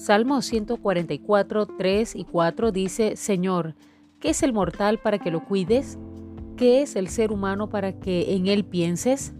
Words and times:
Salmo 0.00 0.40
144, 0.40 1.66
3 1.76 2.16
y 2.16 2.24
4 2.24 2.72
dice, 2.72 3.16
Señor, 3.16 3.74
¿qué 4.18 4.30
es 4.30 4.42
el 4.42 4.54
mortal 4.54 4.98
para 4.98 5.18
que 5.18 5.30
lo 5.30 5.44
cuides? 5.44 5.98
¿Qué 6.56 6.80
es 6.80 6.96
el 6.96 7.08
ser 7.08 7.30
humano 7.30 7.68
para 7.68 8.00
que 8.00 8.34
en 8.34 8.46
él 8.46 8.64
pienses? 8.64 9.34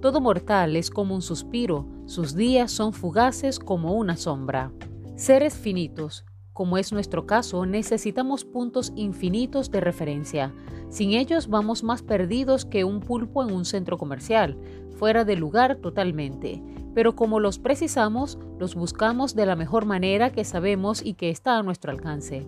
Todo 0.00 0.22
mortal 0.22 0.76
es 0.76 0.88
como 0.88 1.14
un 1.14 1.20
suspiro, 1.20 1.86
sus 2.06 2.34
días 2.34 2.72
son 2.72 2.94
fugaces 2.94 3.58
como 3.58 3.92
una 3.92 4.16
sombra. 4.16 4.72
Seres 5.16 5.52
finitos, 5.58 6.24
como 6.60 6.76
es 6.76 6.92
nuestro 6.92 7.24
caso, 7.24 7.64
necesitamos 7.64 8.44
puntos 8.44 8.92
infinitos 8.94 9.70
de 9.70 9.80
referencia. 9.80 10.52
Sin 10.90 11.14
ellos 11.14 11.48
vamos 11.48 11.82
más 11.82 12.02
perdidos 12.02 12.66
que 12.66 12.84
un 12.84 13.00
pulpo 13.00 13.42
en 13.42 13.50
un 13.50 13.64
centro 13.64 13.96
comercial, 13.96 14.58
fuera 14.98 15.24
de 15.24 15.36
lugar 15.36 15.76
totalmente. 15.76 16.62
Pero 16.94 17.16
como 17.16 17.40
los 17.40 17.58
precisamos, 17.58 18.38
los 18.58 18.74
buscamos 18.74 19.34
de 19.34 19.46
la 19.46 19.56
mejor 19.56 19.86
manera 19.86 20.32
que 20.32 20.44
sabemos 20.44 21.02
y 21.02 21.14
que 21.14 21.30
está 21.30 21.56
a 21.56 21.62
nuestro 21.62 21.92
alcance. 21.92 22.46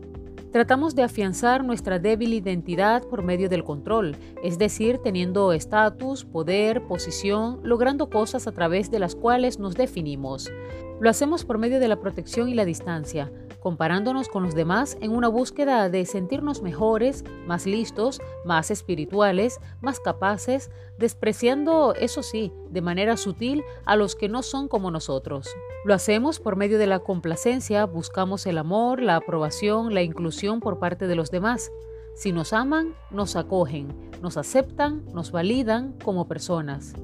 Tratamos 0.53 0.95
de 0.95 1.05
afianzar 1.05 1.65
nuestra 1.65 1.99
débil 1.99 2.35
identidad 2.35 3.03
por 3.05 3.23
medio 3.23 3.49
del 3.49 3.65
control, 3.65 4.15
es 4.43 4.59
decir, 4.59 4.99
teniendo 4.99 5.55
estatus, 5.55 6.27
poder, 6.27 6.83
posición, 6.87 7.61
logrando 7.63 8.11
cosas 8.11 8.47
a 8.47 8.53
través 8.53 8.91
de 8.91 8.99
las 8.99 9.15
cuales 9.15 9.59
nos 9.59 9.75
definimos. 9.75 10.53
Lo 11.01 11.09
hacemos 11.09 11.47
por 11.47 11.57
medio 11.57 11.81
de 11.81 11.89
la 11.89 11.99
protección 11.99 12.51
y 12.51 12.55
la 12.55 12.67
distancia, 12.67 13.33
comparándonos 13.63 14.29
con 14.29 14.43
los 14.43 14.55
demás 14.55 14.99
en 15.01 15.13
una 15.13 15.29
búsqueda 15.29 15.89
de 15.89 16.05
sentirnos 16.05 16.63
mejores, 16.63 17.25
más 17.47 17.65
listos, 17.65 18.21
más 18.45 18.71
espirituales, 18.71 19.61
más 19.81 20.01
capaces, 20.01 20.71
despreciando, 20.99 21.95
eso 21.95 22.23
sí, 22.23 22.53
de 22.71 22.81
manera 22.81 23.17
sutil 23.17 23.63
a 23.85 23.95
los 23.95 24.17
que 24.17 24.29
no 24.29 24.43
son 24.43 24.67
como 24.67 24.91
nosotros. 24.91 25.49
Lo 25.85 25.95
hacemos 25.95 26.41
por 26.41 26.57
medio 26.57 26.79
de 26.79 26.89
la 26.89 26.99
complacencia, 26.99 27.87
buscamos 27.87 28.47
el 28.47 28.59
amor, 28.59 29.01
la 29.01 29.17
aprobación, 29.17 29.95
la 29.95 30.03
inclusión 30.03 30.61
por 30.61 30.79
parte 30.79 31.07
de 31.07 31.15
los 31.15 31.31
demás. 31.31 31.71
Si 32.15 32.33
nos 32.33 32.53
aman, 32.53 32.95
nos 33.11 33.37
acogen, 33.37 34.11
nos 34.21 34.37
aceptan, 34.37 35.05
nos 35.15 35.31
validan 35.31 35.97
como 36.05 36.27
personas. 36.27 36.95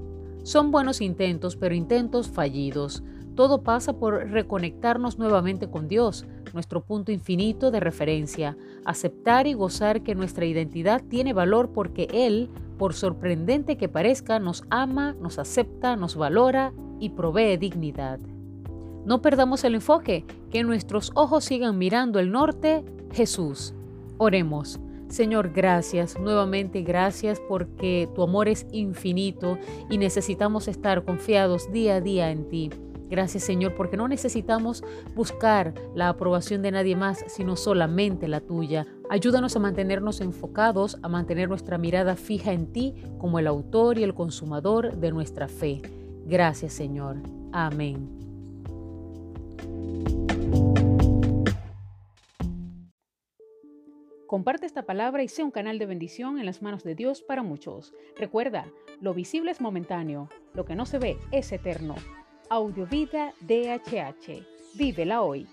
Son 0.42 0.70
buenos 0.70 1.00
intentos, 1.00 1.56
pero 1.56 1.74
intentos 1.74 2.28
fallidos. 2.28 3.02
Todo 3.38 3.62
pasa 3.62 3.92
por 3.92 4.14
reconectarnos 4.32 5.16
nuevamente 5.16 5.70
con 5.70 5.86
Dios, 5.86 6.26
nuestro 6.54 6.80
punto 6.80 7.12
infinito 7.12 7.70
de 7.70 7.78
referencia, 7.78 8.56
aceptar 8.84 9.46
y 9.46 9.54
gozar 9.54 10.02
que 10.02 10.16
nuestra 10.16 10.44
identidad 10.44 11.04
tiene 11.08 11.32
valor 11.32 11.70
porque 11.72 12.08
Él, 12.10 12.50
por 12.78 12.94
sorprendente 12.94 13.76
que 13.76 13.88
parezca, 13.88 14.40
nos 14.40 14.64
ama, 14.70 15.14
nos 15.20 15.38
acepta, 15.38 15.94
nos 15.94 16.16
valora 16.16 16.72
y 16.98 17.10
provee 17.10 17.56
dignidad. 17.58 18.18
No 19.04 19.22
perdamos 19.22 19.62
el 19.62 19.76
enfoque, 19.76 20.24
que 20.50 20.64
nuestros 20.64 21.12
ojos 21.14 21.44
sigan 21.44 21.78
mirando 21.78 22.18
el 22.18 22.32
norte, 22.32 22.84
Jesús. 23.12 23.72
Oremos. 24.16 24.80
Señor, 25.06 25.52
gracias, 25.52 26.18
nuevamente 26.18 26.82
gracias 26.82 27.40
porque 27.48 28.08
tu 28.16 28.24
amor 28.24 28.48
es 28.48 28.66
infinito 28.72 29.58
y 29.88 29.98
necesitamos 29.98 30.66
estar 30.66 31.04
confiados 31.04 31.70
día 31.70 31.94
a 31.94 32.00
día 32.00 32.32
en 32.32 32.48
ti. 32.48 32.70
Gracias 33.08 33.44
Señor, 33.44 33.74
porque 33.74 33.96
no 33.96 34.08
necesitamos 34.08 34.84
buscar 35.14 35.74
la 35.94 36.08
aprobación 36.08 36.62
de 36.62 36.70
nadie 36.70 36.96
más, 36.96 37.24
sino 37.28 37.56
solamente 37.56 38.28
la 38.28 38.40
tuya. 38.40 38.86
Ayúdanos 39.10 39.56
a 39.56 39.60
mantenernos 39.60 40.20
enfocados, 40.20 40.98
a 41.02 41.08
mantener 41.08 41.48
nuestra 41.48 41.78
mirada 41.78 42.16
fija 42.16 42.52
en 42.52 42.72
ti 42.72 42.94
como 43.18 43.38
el 43.38 43.46
autor 43.46 43.98
y 43.98 44.02
el 44.02 44.14
consumador 44.14 44.96
de 44.96 45.10
nuestra 45.10 45.48
fe. 45.48 45.80
Gracias 46.26 46.74
Señor. 46.74 47.16
Amén. 47.52 48.18
Comparte 54.28 54.66
esta 54.66 54.82
palabra 54.82 55.22
y 55.22 55.28
sea 55.28 55.46
un 55.46 55.50
canal 55.50 55.78
de 55.78 55.86
bendición 55.86 56.38
en 56.38 56.44
las 56.44 56.60
manos 56.60 56.84
de 56.84 56.94
Dios 56.94 57.22
para 57.22 57.42
muchos. 57.42 57.94
Recuerda, 58.14 58.66
lo 59.00 59.14
visible 59.14 59.50
es 59.50 59.62
momentáneo, 59.62 60.28
lo 60.52 60.66
que 60.66 60.74
no 60.74 60.84
se 60.84 60.98
ve 60.98 61.16
es 61.32 61.50
eterno. 61.50 61.94
Audiovida 62.50 63.32
DHH. 63.40 64.42
Vívela 64.74 65.20
hoy. 65.20 65.46